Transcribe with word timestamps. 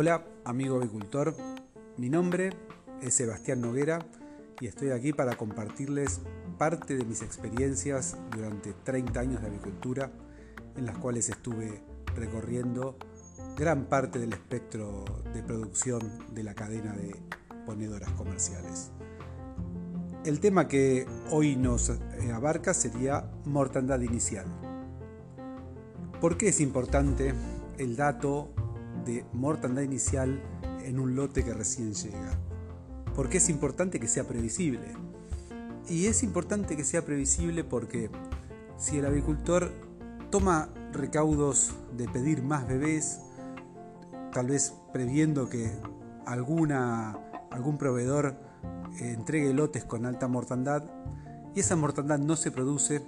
Hola, 0.00 0.24
amigo 0.44 0.76
avicultor. 0.76 1.34
Mi 1.96 2.08
nombre 2.08 2.50
es 3.02 3.14
Sebastián 3.14 3.60
Noguera 3.60 3.98
y 4.60 4.68
estoy 4.68 4.90
aquí 4.90 5.12
para 5.12 5.34
compartirles 5.34 6.20
parte 6.56 6.96
de 6.96 7.04
mis 7.04 7.20
experiencias 7.20 8.16
durante 8.30 8.74
30 8.84 9.18
años 9.18 9.40
de 9.40 9.48
avicultura, 9.48 10.12
en 10.76 10.86
las 10.86 10.96
cuales 10.98 11.28
estuve 11.28 11.82
recorriendo 12.14 12.96
gran 13.56 13.86
parte 13.86 14.20
del 14.20 14.34
espectro 14.34 15.04
de 15.34 15.42
producción 15.42 16.00
de 16.32 16.44
la 16.44 16.54
cadena 16.54 16.92
de 16.92 17.16
ponedoras 17.66 18.12
comerciales. 18.12 18.92
El 20.24 20.38
tema 20.38 20.68
que 20.68 21.08
hoy 21.32 21.56
nos 21.56 21.90
eh, 21.90 21.98
abarca 22.32 22.72
sería 22.72 23.28
mortandad 23.46 24.00
inicial. 24.00 24.46
¿Por 26.20 26.38
qué 26.38 26.50
es 26.50 26.60
importante 26.60 27.34
el 27.78 27.96
dato 27.96 28.52
de 29.04 29.24
mortandad 29.32 29.82
inicial 29.82 30.42
en 30.82 30.98
un 30.98 31.16
lote 31.16 31.44
que 31.44 31.54
recién 31.54 31.94
llega? 31.94 32.38
Porque 33.14 33.38
es 33.38 33.48
importante 33.48 33.98
que 33.98 34.08
sea 34.08 34.24
previsible. 34.24 34.94
Y 35.88 36.06
es 36.06 36.22
importante 36.22 36.76
que 36.76 36.84
sea 36.84 37.04
previsible 37.04 37.64
porque 37.64 38.10
si 38.76 38.98
el 38.98 39.06
agricultor 39.06 39.72
toma 40.30 40.68
recaudos 40.92 41.74
de 41.96 42.08
pedir 42.08 42.42
más 42.42 42.66
bebés, 42.68 43.20
tal 44.32 44.48
vez 44.48 44.74
previendo 44.92 45.48
que 45.48 45.72
alguna, 46.26 47.18
algún 47.50 47.78
proveedor 47.78 48.36
entregue 49.00 49.52
lotes 49.54 49.84
con 49.84 50.06
alta 50.06 50.28
mortandad 50.28 50.84
y 51.54 51.60
esa 51.60 51.76
mortandad 51.76 52.18
no 52.18 52.36
se 52.36 52.50
produce, 52.50 53.02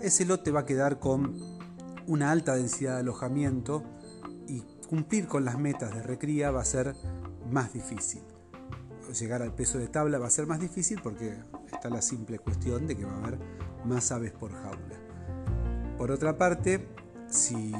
ese 0.00 0.24
lote 0.24 0.50
va 0.50 0.60
a 0.60 0.66
quedar 0.66 0.98
con 0.98 1.36
una 2.06 2.30
alta 2.30 2.54
densidad 2.54 2.94
de 2.94 3.00
alojamiento 3.00 3.82
y 4.46 4.62
cumplir 4.88 5.28
con 5.28 5.44
las 5.44 5.58
metas 5.58 5.94
de 5.94 6.02
recría 6.02 6.50
va 6.50 6.62
a 6.62 6.64
ser 6.64 6.96
más 7.50 7.72
difícil. 7.72 8.22
Llegar 9.18 9.42
al 9.42 9.54
peso 9.54 9.78
de 9.78 9.88
tabla 9.88 10.18
va 10.18 10.26
a 10.26 10.30
ser 10.30 10.46
más 10.46 10.60
difícil 10.60 11.00
porque 11.02 11.38
está 11.72 11.88
la 11.88 12.02
simple 12.02 12.38
cuestión 12.38 12.86
de 12.86 12.96
que 12.96 13.04
va 13.04 13.12
a 13.12 13.18
haber 13.18 13.38
más 13.84 14.10
aves 14.12 14.32
por 14.32 14.52
jaula. 14.52 14.96
Por 15.96 16.10
otra 16.10 16.36
parte, 16.36 16.86
si 17.28 17.72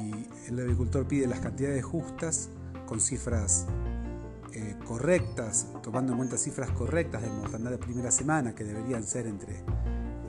el 0.47 0.59
agricultor 0.59 1.07
pide 1.07 1.27
las 1.27 1.39
cantidades 1.39 1.83
justas, 1.83 2.49
con 2.87 2.99
cifras 2.99 3.67
eh, 4.53 4.75
correctas, 4.87 5.67
tomando 5.83 6.11
en 6.11 6.17
cuenta 6.17 6.37
cifras 6.37 6.71
correctas 6.71 7.21
de 7.21 7.29
mortandad 7.29 7.71
de 7.71 7.77
primera 7.77 8.09
semana, 8.09 8.55
que 8.55 8.63
deberían 8.63 9.03
ser 9.03 9.27
entre 9.27 9.63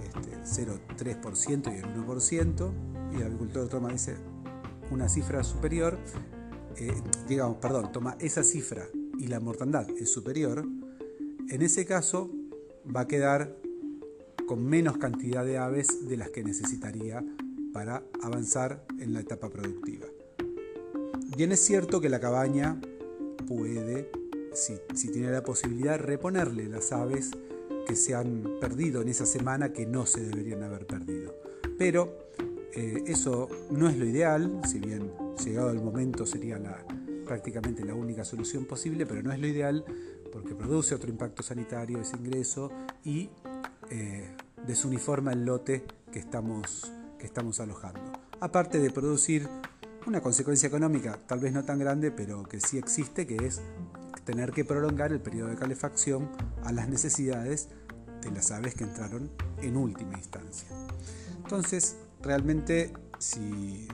este, 0.05 0.67
0,3% 0.67 1.75
y 1.75 1.79
el 1.79 2.07
1%, 2.07 2.73
y 3.13 3.17
el 3.17 3.23
agricultor 3.23 3.69
toma 3.69 3.91
dice, 3.91 4.17
una 4.91 5.09
cifra 5.09 5.43
superior, 5.43 5.99
eh, 6.77 6.93
digamos, 7.29 7.59
perdón, 7.59 7.93
toma 7.93 8.17
esa 8.21 8.43
cifra 8.43 8.87
y 9.19 9.27
la 9.27 9.41
mortandad 9.41 9.89
es 9.91 10.11
superior, 10.11 10.65
en 11.49 11.63
ese 11.63 11.85
caso 11.85 12.31
va 12.95 13.03
a 13.03 13.09
quedar 13.09 13.57
con 14.47 14.65
menos 14.65 14.99
cantidad 14.99 15.45
de 15.45 15.59
aves 15.59 16.09
de 16.09 16.17
las 16.17 16.31
que 16.31 16.43
necesitaría 16.43 17.25
para 17.73 18.03
avanzar 18.23 18.85
en 18.99 19.13
la 19.13 19.21
etapa 19.21 19.49
productiva. 19.49 20.07
Bien 21.37 21.53
es 21.53 21.61
cierto 21.61 22.01
que 22.01 22.09
la 22.09 22.21
cabaña 22.21 22.81
puede, 23.47 24.11
si, 24.53 24.79
si 24.95 25.11
tiene 25.11 25.31
la 25.31 25.43
posibilidad, 25.43 25.99
reponerle 25.99 26.67
las 26.69 26.93
aves 26.93 27.31
que 27.87 27.97
se 27.97 28.15
han 28.15 28.59
perdido 28.61 29.03
en 29.03 29.09
esa 29.09 29.27
semana 29.27 29.73
que 29.73 29.87
no 29.87 30.07
se 30.07 30.25
deberían 30.25 30.63
haber 30.63 30.87
perdido. 30.87 31.35
Pero 31.79 32.30
eh, 32.75 33.05
eso 33.07 33.49
no 33.71 33.89
es 33.89 33.97
lo 33.97 34.05
ideal, 34.05 34.61
si 34.67 34.79
bien 34.79 35.13
llegado 35.45 35.71
el 35.71 35.81
momento 35.81 36.27
sería 36.27 36.59
la, 36.59 36.85
prácticamente 37.27 37.85
la 37.85 37.95
única 37.95 38.25
solución 38.25 38.65
posible, 38.65 39.07
pero 39.07 39.23
no 39.23 39.33
es 39.33 39.41
lo 39.41 39.47
ideal 39.47 39.85
porque 40.33 40.55
produce 40.55 40.95
otro 40.95 41.11
impacto 41.11 41.43
sanitario 41.43 42.01
ese 42.01 42.17
ingreso 42.17 42.71
y 43.05 43.31
eh, 43.91 44.37
desuniforma 44.67 45.33
el 45.33 45.45
lote 45.45 45.85
que 46.13 46.19
estamos, 46.19 46.93
que 47.19 47.27
estamos 47.27 47.61
alojando. 47.61 48.13
Aparte 48.41 48.79
de 48.79 48.91
producir 48.91 49.49
una 50.07 50.21
consecuencia 50.21 50.67
económica, 50.67 51.19
tal 51.27 51.41
vez 51.41 51.53
no 51.53 51.65
tan 51.65 51.79
grande, 51.79 52.11
pero 52.11 52.45
que 52.45 52.61
sí 52.61 52.79
existe, 52.79 53.27
que 53.27 53.37
es 53.47 53.61
tener 54.25 54.53
que 54.53 54.65
prolongar 54.65 55.13
el 55.13 55.21
periodo 55.21 55.49
de 55.49 55.57
calefacción 55.57 56.29
a 56.65 56.73
las 56.73 56.89
necesidades 56.89 57.69
de 58.23 58.31
las 58.31 58.51
aves 58.51 58.75
que 58.75 58.85
entraron 58.85 59.31
en 59.61 59.77
última 59.77 60.17
instancia. 60.17 60.69
Entonces, 61.37 61.97
realmente 62.23 62.93
si 63.19 63.89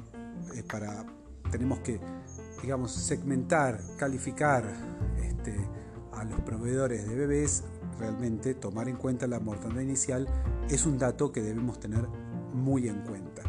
para 0.70 1.04
tenemos 1.50 1.80
que 1.80 2.00
digamos 2.62 2.92
segmentar, 2.92 3.80
calificar 3.96 4.64
este, 5.22 5.56
a 6.12 6.24
los 6.24 6.40
proveedores 6.40 7.06
de 7.08 7.14
bebés, 7.14 7.64
realmente 7.98 8.54
tomar 8.54 8.88
en 8.88 8.96
cuenta 8.96 9.26
la 9.26 9.40
mortandad 9.40 9.80
inicial 9.80 10.26
es 10.68 10.86
un 10.86 10.98
dato 10.98 11.32
que 11.32 11.42
debemos 11.42 11.78
tener 11.78 12.08
muy 12.52 12.88
en 12.88 13.02
cuenta. 13.02 13.42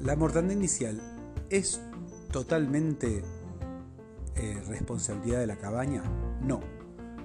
La 0.00 0.16
mortandad 0.16 0.52
inicial 0.52 1.00
es 1.50 1.80
totalmente 2.30 3.22
eh, 4.34 4.62
responsabilidad 4.68 5.40
de 5.40 5.46
la 5.46 5.56
cabaña? 5.56 6.02
No, 6.42 6.60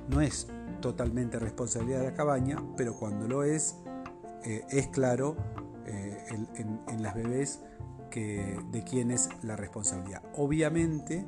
no 0.09 0.21
es 0.21 0.47
totalmente 0.81 1.39
responsabilidad 1.39 1.99
de 1.99 2.05
la 2.05 2.13
cabaña, 2.13 2.57
pero 2.77 2.95
cuando 2.95 3.27
lo 3.27 3.43
es, 3.43 3.75
eh, 4.43 4.65
es 4.69 4.87
claro 4.87 5.35
eh, 5.85 6.25
en, 6.87 7.03
las 7.03 7.15
bebés 7.15 7.61
que, 8.09 8.59
de 8.71 8.83
quién 8.83 9.11
es 9.11 9.29
la 9.43 9.55
responsabilidad. 9.55 10.21
Obviamente 10.35 11.25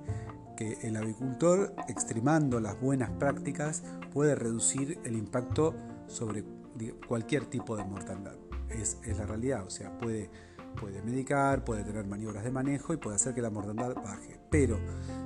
que 0.55 0.77
el 0.83 0.95
agricultor, 0.97 1.73
extremando 1.87 2.59
las 2.59 2.79
buenas 2.79 3.09
prácticas, 3.11 3.83
puede 4.11 4.35
reducir 4.35 4.99
el 5.03 5.15
impacto 5.15 5.73
sobre 6.07 6.43
cualquier 7.07 7.45
tipo 7.45 7.75
de 7.75 7.83
mortandad. 7.83 8.35
Es, 8.69 8.99
es 9.03 9.17
la 9.17 9.25
realidad, 9.25 9.65
o 9.65 9.69
sea, 9.69 9.97
puede, 9.97 10.29
puede 10.79 11.01
medicar, 11.01 11.63
puede 11.63 11.83
tener 11.83 12.05
maniobras 12.05 12.43
de 12.43 12.51
manejo 12.51 12.93
y 12.93 12.97
puede 12.97 13.15
hacer 13.15 13.33
que 13.33 13.41
la 13.41 13.49
mortandad 13.49 13.95
baje. 13.95 14.39
Pero 14.49 14.79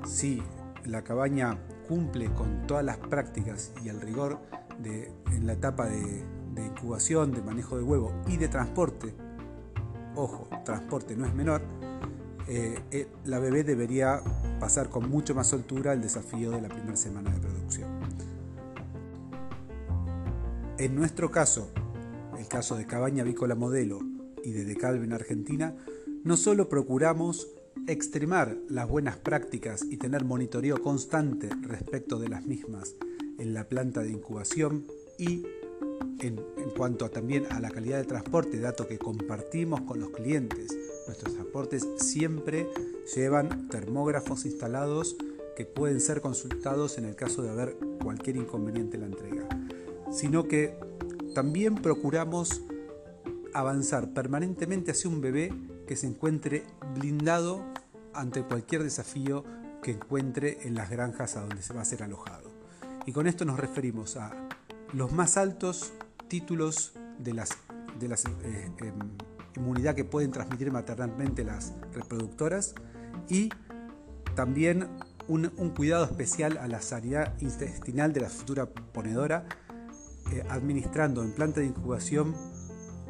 si 0.05 0.41
la 0.85 1.03
cabaña 1.03 1.59
cumple 1.87 2.33
con 2.33 2.65
todas 2.67 2.83
las 2.83 2.97
prácticas 2.97 3.73
y 3.83 3.89
el 3.89 3.99
rigor 4.01 4.39
de, 4.81 5.11
en 5.31 5.47
la 5.47 5.53
etapa 5.53 5.87
de, 5.87 6.23
de 6.57 6.67
incubación, 6.67 7.31
de 7.31 7.41
manejo 7.41 7.77
de 7.77 7.83
huevo 7.83 8.11
y 8.27 8.37
de 8.37 8.47
transporte, 8.47 9.13
ojo, 10.15 10.49
transporte 10.65 11.15
no 11.15 11.25
es 11.25 11.33
menor, 11.33 11.61
eh, 12.47 12.79
eh, 12.91 13.07
la 13.25 13.39
bebé 13.39 13.63
debería 13.63 14.21
pasar 14.59 14.89
con 14.89 15.09
mucho 15.09 15.35
más 15.35 15.47
soltura 15.47 15.93
el 15.93 16.01
desafío 16.01 16.51
de 16.51 16.61
la 16.61 16.69
primera 16.69 16.95
semana 16.95 17.31
de 17.31 17.39
producción. 17.39 17.89
En 20.77 20.95
nuestro 20.95 21.31
caso, 21.31 21.71
el 22.37 22.47
caso 22.47 22.75
de 22.75 22.85
Cabaña 22.85 23.23
Avícola 23.23 23.55
Modelo 23.55 23.99
y 24.43 24.51
de 24.51 24.63
Decalve 24.63 25.05
en 25.05 25.13
Argentina, 25.13 25.75
no 26.23 26.37
solo 26.37 26.69
procuramos 26.69 27.47
extremar 27.87 28.57
las 28.69 28.87
buenas 28.87 29.17
prácticas 29.17 29.83
y 29.83 29.97
tener 29.97 30.23
monitoreo 30.23 30.81
constante 30.81 31.49
respecto 31.61 32.19
de 32.19 32.29
las 32.29 32.45
mismas 32.45 32.95
en 33.39 33.53
la 33.53 33.67
planta 33.67 34.01
de 34.01 34.11
incubación 34.11 34.85
y 35.17 35.45
en, 36.19 36.37
cuanto 36.75 37.09
también 37.09 37.45
a 37.51 37.59
la 37.59 37.69
calidad 37.69 37.97
de 37.97 38.05
transporte, 38.05 38.59
dato 38.59 38.87
que 38.87 38.97
compartimos 38.97 39.81
con 39.81 39.99
los 39.99 40.09
clientes. 40.11 40.77
Nuestros 41.05 41.33
transportes 41.33 41.87
siempre 41.97 42.69
llevan 43.15 43.67
termógrafos 43.69 44.45
instalados 44.45 45.15
que 45.55 45.65
pueden 45.65 45.99
ser 46.01 46.21
consultados 46.21 46.97
en 46.97 47.05
el 47.05 47.15
caso 47.15 47.41
de 47.41 47.49
haber 47.49 47.77
cualquier 48.03 48.35
inconveniente 48.35 48.97
en 48.97 49.01
la 49.01 49.07
entrega, 49.07 49.47
sino 50.11 50.47
que 50.47 50.77
también 51.33 51.75
procuramos 51.75 52.61
avanzar 53.53 54.13
permanentemente 54.13 54.91
hacia 54.91 55.09
un 55.09 55.21
bebé 55.21 55.51
que 55.87 55.95
se 55.95 56.07
encuentre 56.07 56.63
blindado 56.95 57.63
ante 58.13 58.43
cualquier 58.43 58.83
desafío 58.83 59.43
que 59.81 59.91
encuentre 59.91 60.59
en 60.67 60.75
las 60.75 60.89
granjas 60.89 61.37
a 61.37 61.41
donde 61.41 61.61
se 61.61 61.73
va 61.73 61.81
a 61.81 61.85
ser 61.85 62.03
alojado. 62.03 62.51
Y 63.05 63.13
con 63.13 63.25
esto 63.25 63.45
nos 63.45 63.59
referimos 63.59 64.17
a 64.17 64.31
los 64.93 65.11
más 65.11 65.37
altos 65.37 65.93
títulos 66.27 66.93
de 67.19 67.33
las, 67.33 67.57
de 67.99 68.07
las 68.07 68.25
eh, 68.25 68.71
em, 68.79 68.93
inmunidad 69.55 69.95
que 69.95 70.05
pueden 70.05 70.31
transmitir 70.31 70.71
maternalmente 70.71 71.43
las 71.43 71.73
reproductoras 71.93 72.75
y 73.29 73.49
también 74.35 74.87
un, 75.27 75.49
cuidado 75.75 76.05
especial 76.05 76.57
a 76.57 76.67
la 76.67 76.81
sanidad 76.81 77.33
intestinal 77.41 78.13
de 78.13 78.21
la 78.21 78.29
futura 78.29 78.67
ponedora, 78.67 79.45
eh, 80.31 80.43
administrando 80.49 81.23
en 81.23 81.33
planta 81.33 81.59
de 81.59 81.67
incubación 81.67 82.35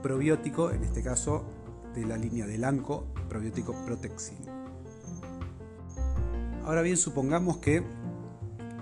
probiótico, 0.02 0.72
en 0.72 0.84
este 0.84 1.04
caso 1.04 1.46
de 1.94 2.06
la 2.06 2.18
línea 2.18 2.48
del 2.48 2.64
ANCO, 2.64 3.08
probiótico 3.30 3.76
Protexin. 3.86 4.38
Ahora 6.64 6.82
bien, 6.82 6.98
supongamos 6.98 7.58
que 7.58 7.84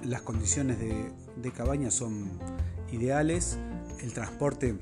las 0.04 0.22
condiciones 0.22 0.80
de, 0.80 1.12
de 1.42 1.52
cabaña 1.52 1.92
son 1.92 2.40
ideales, 2.92 3.58
el 4.02 4.14
transporte 4.14 4.78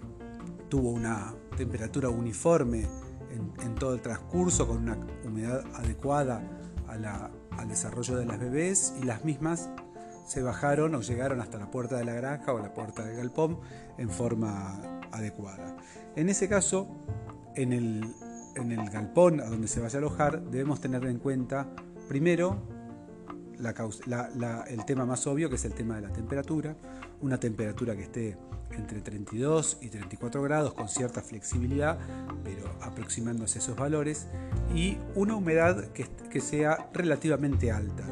tuvo 0.69 0.89
una 0.89 1.33
temperatura 1.57 2.09
uniforme 2.09 2.87
en, 3.63 3.75
todo 3.75 3.93
el 3.93 4.01
transcurso, 4.01 4.67
con 4.67 4.77
una 4.77 4.97
humedad 5.25 5.63
adecuada 5.73 6.41
al 6.87 7.67
desarrollo 7.67 8.15
de 8.15 8.25
las 8.25 8.39
bebés 8.39 8.93
y 9.01 9.05
las 9.05 9.25
mismas 9.25 9.69
se 10.27 10.41
bajaron 10.41 10.95
o 10.95 11.01
llegaron 11.01 11.41
hasta 11.41 11.57
la 11.57 11.69
puerta 11.69 11.97
de 11.97 12.05
la 12.05 12.13
granja 12.13 12.53
o 12.53 12.59
la 12.59 12.73
puerta 12.73 13.03
del 13.03 13.17
galpón 13.17 13.59
en 13.97 14.09
forma 14.09 14.79
adecuada. 15.11 15.75
En 16.15 16.29
ese 16.29 16.47
caso, 16.47 16.87
en 17.55 17.73
el, 17.73 18.13
en 18.55 18.71
el 18.71 18.89
galpón 18.89 19.41
a 19.41 19.45
donde 19.45 19.67
se 19.67 19.81
vaya 19.81 19.97
a 19.97 19.99
alojar, 19.99 20.43
debemos 20.43 20.79
tener 20.79 21.05
en 21.05 21.19
cuenta 21.19 21.67
primero 22.07 22.61
el 24.67 24.85
tema 24.85 25.05
más 25.05 25.25
obvio, 25.27 25.49
que 25.49 25.55
es 25.55 25.65
el 25.65 25.73
tema 25.73 25.95
de 25.95 26.01
la 26.01 26.13
temperatura, 26.13 26.75
una 27.23 27.39
temperatura 27.39 27.95
que 27.95 28.03
esté 28.03 28.37
entre 28.71 29.01
32 29.01 29.77
y 29.81 29.89
34 29.89 30.41
grados 30.41 30.73
con 30.73 30.89
cierta 30.89 31.21
flexibilidad, 31.21 31.97
pero 32.43 32.69
aproximándose 32.81 33.59
a 33.59 33.61
esos 33.61 33.75
valores, 33.75 34.27
y 34.75 34.97
una 35.15 35.35
humedad 35.35 35.85
que, 35.93 36.41
sea 36.41 36.89
relativamente 36.93 37.71
alta, 37.71 38.03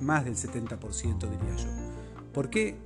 más 0.00 0.24
del 0.24 0.34
70% 0.34 1.18
diría 1.30 1.56
yo. 1.56 1.68
¿Por 2.34 2.50
qué 2.50 2.76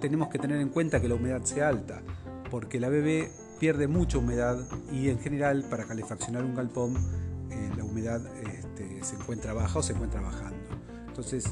tenemos 0.00 0.28
que 0.28 0.38
tener 0.38 0.60
en 0.60 0.70
cuenta 0.70 1.00
que 1.00 1.08
la 1.08 1.14
humedad 1.14 1.44
sea 1.44 1.68
alta? 1.68 2.02
Porque 2.50 2.80
la 2.80 2.88
bebé 2.88 3.30
pierde 3.60 3.86
mucha 3.86 4.18
humedad 4.18 4.58
y 4.92 5.10
en 5.10 5.18
general 5.18 5.66
para 5.68 5.84
calefaccionar 5.84 6.44
un 6.44 6.54
galpón 6.54 6.96
eh, 7.50 7.70
la 7.76 7.84
humedad 7.84 8.22
este, 8.46 9.04
se 9.04 9.16
encuentra 9.16 9.52
baja 9.52 9.78
o 9.78 9.82
se 9.82 9.92
encuentra 9.92 10.20
bajando. 10.20 10.56
Entonces, 11.06 11.44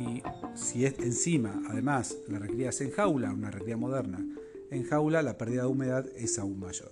y 0.00 0.22
si 0.54 0.86
es 0.86 0.98
encima, 0.98 1.62
además, 1.68 2.16
la 2.28 2.38
recría 2.38 2.70
es 2.70 2.80
en 2.80 2.90
jaula, 2.90 3.32
una 3.32 3.50
recría 3.50 3.76
moderna, 3.76 4.24
en 4.70 4.84
jaula 4.84 5.22
la 5.22 5.36
pérdida 5.36 5.62
de 5.62 5.68
humedad 5.68 6.06
es 6.16 6.38
aún 6.38 6.58
mayor. 6.58 6.90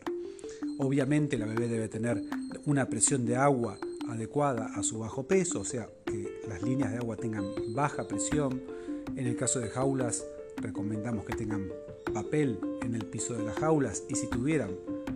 Obviamente 0.78 1.38
la 1.38 1.46
bebé 1.46 1.68
debe 1.68 1.88
tener 1.88 2.22
una 2.66 2.88
presión 2.88 3.24
de 3.24 3.36
agua 3.36 3.78
adecuada 4.08 4.66
a 4.74 4.82
su 4.82 4.98
bajo 4.98 5.26
peso, 5.26 5.60
o 5.60 5.64
sea, 5.64 5.88
que 6.04 6.40
las 6.48 6.62
líneas 6.62 6.92
de 6.92 6.98
agua 6.98 7.16
tengan 7.16 7.44
baja 7.74 8.06
presión. 8.06 8.62
En 9.16 9.26
el 9.26 9.36
caso 9.36 9.60
de 9.60 9.68
jaulas, 9.68 10.24
recomendamos 10.56 11.24
que 11.24 11.34
tengan 11.34 11.68
papel 12.12 12.58
en 12.82 12.94
el 12.94 13.06
piso 13.06 13.34
de 13.34 13.44
las 13.44 13.56
jaulas 13.56 14.04
y 14.08 14.14
si 14.14 14.26
tuvieran 14.28 14.70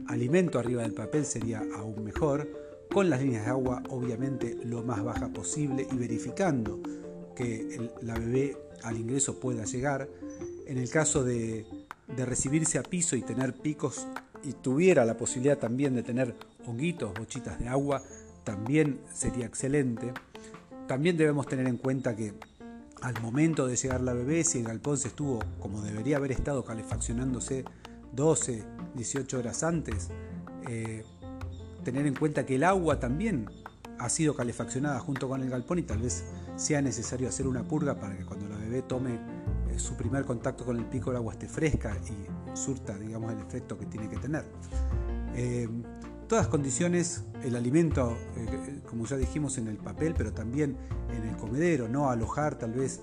alimento 0.09 0.59
arriba 0.59 0.83
del 0.83 0.95
papel 0.95 1.25
sería 1.25 1.63
aún 1.75 2.05
mejor, 2.05 2.49
con 2.93 3.09
las 3.09 3.23
líneas 3.23 3.45
de 3.45 3.51
agua 3.51 3.83
obviamente 3.89 4.59
lo 4.65 4.83
más 4.83 5.03
baja 5.03 5.33
posible 5.33 5.87
y 5.91 5.97
verificando 5.97 6.81
que 7.35 7.91
la 8.03 8.15
bebé 8.15 8.57
al 8.83 8.97
ingreso 8.97 9.39
pueda 9.41 9.65
llegar. 9.65 10.09
En 10.67 10.79
el 10.79 10.91
caso 10.91 11.25
de, 11.25 11.67
recibirse 12.17 12.79
a 12.79 12.83
piso 12.83 13.17
y 13.17 13.23
tener 13.23 13.55
picos 13.55 14.07
y 14.45 14.53
tuviera 14.53 15.05
la 15.05 15.17
posibilidad 15.17 15.57
también 15.59 15.95
de 15.95 16.03
tener 16.03 16.35
honguitos, 16.67 17.15
bochitas 17.15 17.59
de 17.59 17.69
agua, 17.69 18.03
también 18.45 19.01
sería 19.15 19.47
excelente. 19.47 20.13
También 20.87 21.17
debemos 21.17 21.47
tener 21.47 21.67
en 21.67 21.79
cuenta 21.79 22.15
que 22.15 22.35
al 23.01 23.21
momento 23.21 23.67
de 23.67 23.77
llegar 23.77 24.01
la 24.01 24.13
bebé, 24.13 24.45
si 24.45 24.59
el 24.59 24.65
galpón 24.65 24.99
se 24.99 25.09
estuvo 25.09 25.41
como 25.61 25.83
debería 25.83 26.19
haber 26.19 26.33
estado 26.33 26.65
calefaccionándose 26.65 27.65
12, 28.13 28.65
18 28.95 29.39
horas 29.39 29.63
antes, 29.63 30.09
eh, 30.69 31.05
tener 31.83 32.07
en 32.07 32.15
cuenta 32.15 32.47
que 32.47 32.57
el 32.57 32.65
agua 32.65 33.01
también 33.01 33.49
ha 34.03 34.09
sido 34.09 34.35
calefaccionada 34.35 34.99
junto 34.99 35.29
con 35.29 35.43
el 35.43 35.51
galpón 35.51 35.79
y 35.79 35.83
tal 35.83 35.99
vez 35.99 36.25
sea 36.57 36.83
necesario 36.83 37.29
hacer 37.29 37.47
una 37.47 37.63
purga 37.63 37.99
para 37.99 38.17
que 38.17 38.25
cuando 38.25 38.49
la 38.49 38.57
bebé 38.57 38.83
tome 38.83 39.15
eh, 39.71 39.79
su 39.79 39.95
primer 39.95 40.25
contacto 40.25 40.65
con 40.65 40.77
el 40.77 40.85
pico 40.87 41.11
el 41.11 41.17
agua 41.17 41.35
esté 41.35 41.49
fresca 41.49 41.97
y 42.09 42.57
surta 42.57 42.99
digamos 42.99 43.33
el 43.33 43.39
efecto 43.39 43.79
que 43.79 43.87
tiene 43.87 44.09
que 44.09 44.17
tener. 44.17 44.45
Eh, 45.35 45.69
todas 46.27 46.49
condiciones, 46.49 47.25
el 47.45 47.55
alimento, 47.55 48.17
eh, 48.37 48.81
como 48.89 49.07
ya 49.07 49.17
dijimos 49.17 49.57
en 49.59 49.69
el 49.69 49.77
papel, 49.77 50.15
pero 50.17 50.33
también 50.33 50.77
en 51.17 51.23
el 51.29 51.37
comedero, 51.37 51.89
no 51.89 52.11
alojar 52.11 52.57
tal 52.57 52.73
vez 52.73 53.01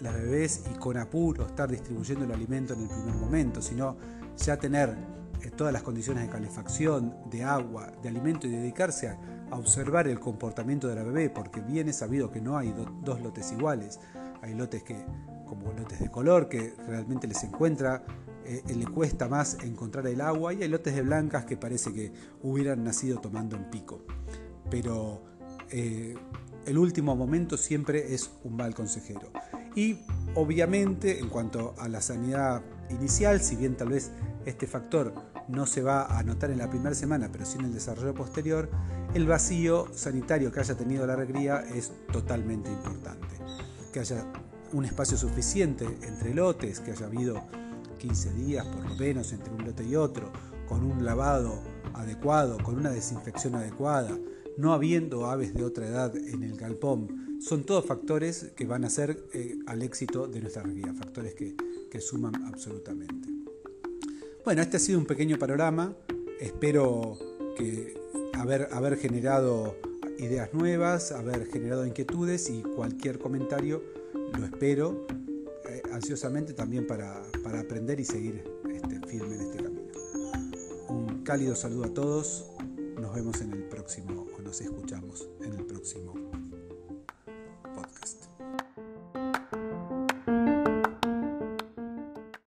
las 0.00 0.14
bebés 0.14 0.64
y 0.74 0.78
con 0.78 0.96
apuro 0.96 1.46
estar 1.46 1.70
distribuyendo 1.70 2.24
el 2.24 2.32
alimento 2.32 2.72
en 2.72 2.80
el 2.80 2.88
primer 2.88 3.14
momento, 3.14 3.60
sino 3.60 3.94
ya 4.38 4.56
tener 4.56 4.96
todas 5.54 5.70
las 5.70 5.82
condiciones 5.82 6.24
de 6.24 6.30
calefacción, 6.30 7.14
de 7.30 7.44
agua, 7.44 7.92
de 8.02 8.08
alimento 8.08 8.46
y 8.46 8.50
dedicarse 8.50 9.08
a, 9.08 9.18
observar 9.52 10.08
el 10.08 10.20
comportamiento 10.20 10.88
de 10.88 10.94
la 10.94 11.02
bebé, 11.02 11.30
porque 11.30 11.60
bien 11.60 11.88
es 11.88 11.96
sabido 11.96 12.30
que 12.30 12.40
no 12.40 12.56
hay 12.56 12.74
dos 13.02 13.20
lotes 13.20 13.52
iguales. 13.52 14.00
Hay 14.42 14.54
lotes 14.54 14.82
que, 14.82 14.96
como 15.46 15.72
lotes 15.72 16.00
de 16.00 16.10
color, 16.10 16.48
que 16.48 16.74
realmente 16.86 17.26
les 17.26 17.42
encuentra, 17.44 18.04
eh, 18.44 18.62
le 18.74 18.86
cuesta 18.86 19.28
más 19.28 19.58
encontrar 19.62 20.06
el 20.06 20.20
agua, 20.20 20.54
y 20.54 20.62
hay 20.62 20.68
lotes 20.68 20.94
de 20.94 21.02
blancas 21.02 21.44
que 21.44 21.56
parece 21.56 21.92
que 21.92 22.12
hubieran 22.42 22.84
nacido 22.84 23.18
tomando 23.18 23.56
en 23.56 23.70
pico. 23.70 24.04
Pero 24.70 25.22
eh, 25.70 26.16
el 26.66 26.78
último 26.78 27.16
momento 27.16 27.56
siempre 27.56 28.14
es 28.14 28.30
un 28.44 28.56
mal 28.56 28.74
consejero. 28.74 29.30
Y 29.74 29.98
obviamente, 30.34 31.18
en 31.18 31.28
cuanto 31.28 31.74
a 31.78 31.88
la 31.88 32.00
sanidad 32.00 32.62
inicial, 32.90 33.40
si 33.40 33.56
bien 33.56 33.76
tal 33.76 33.90
vez 33.90 34.10
este 34.44 34.66
factor 34.66 35.12
no 35.50 35.66
se 35.66 35.82
va 35.82 36.18
a 36.18 36.22
notar 36.22 36.50
en 36.50 36.58
la 36.58 36.70
primera 36.70 36.94
semana, 36.94 37.28
pero 37.32 37.44
sí 37.44 37.58
en 37.58 37.66
el 37.66 37.74
desarrollo 37.74 38.14
posterior, 38.14 38.70
el 39.14 39.26
vacío 39.26 39.88
sanitario 39.92 40.52
que 40.52 40.60
haya 40.60 40.76
tenido 40.76 41.06
la 41.06 41.16
recría 41.16 41.60
es 41.60 41.92
totalmente 42.12 42.70
importante. 42.70 43.26
Que 43.92 44.00
haya 44.00 44.24
un 44.72 44.84
espacio 44.84 45.16
suficiente 45.16 45.84
entre 46.02 46.34
lotes, 46.34 46.80
que 46.80 46.92
haya 46.92 47.06
habido 47.06 47.42
15 47.98 48.32
días 48.34 48.64
por 48.66 48.88
lo 48.88 48.94
menos 48.94 49.32
entre 49.32 49.52
un 49.52 49.64
lote 49.64 49.84
y 49.84 49.96
otro, 49.96 50.30
con 50.68 50.84
un 50.84 51.04
lavado 51.04 51.60
adecuado, 51.94 52.58
con 52.58 52.76
una 52.76 52.90
desinfección 52.90 53.56
adecuada, 53.56 54.16
no 54.56 54.72
habiendo 54.72 55.26
aves 55.26 55.54
de 55.54 55.64
otra 55.64 55.86
edad 55.86 56.16
en 56.16 56.44
el 56.44 56.56
galpón, 56.56 57.40
son 57.40 57.64
todos 57.64 57.86
factores 57.86 58.52
que 58.54 58.66
van 58.66 58.84
a 58.84 58.90
ser 58.90 59.24
eh, 59.32 59.58
al 59.66 59.82
éxito 59.82 60.28
de 60.28 60.40
nuestra 60.40 60.62
recría, 60.62 60.94
factores 60.94 61.34
que 61.34 62.00
suman 62.00 62.44
absolutamente. 62.44 63.39
Bueno, 64.42 64.62
este 64.62 64.78
ha 64.78 64.80
sido 64.80 64.98
un 64.98 65.04
pequeño 65.04 65.38
panorama. 65.38 65.94
Espero 66.40 67.18
que 67.58 67.94
haber, 68.32 68.96
generado 68.96 69.76
ideas 70.18 70.54
nuevas, 70.54 71.12
haber 71.12 71.46
generado 71.46 71.86
inquietudes 71.86 72.48
y 72.48 72.62
cualquier 72.62 73.18
comentario 73.18 73.82
lo 74.38 74.44
espero 74.46 75.06
eh, 75.68 75.82
ansiosamente 75.92 76.54
también 76.54 76.86
para, 76.86 77.22
aprender 77.58 78.00
y 78.00 78.04
seguir 78.06 78.42
este, 78.72 79.06
firme 79.06 79.34
en 79.34 79.40
este 79.42 79.62
camino. 79.62 79.92
Un 80.88 81.22
cálido 81.22 81.54
saludo 81.54 81.84
a 81.84 81.94
todos. 81.94 82.46
Nos 82.98 83.14
vemos 83.14 83.42
en 83.42 83.52
el 83.52 83.64
próximo, 83.64 84.26
o 84.36 84.40
nos 84.40 84.60
escuchamos 84.62 85.28
en 85.42 85.52
el 85.52 85.66
próximo 85.66 86.14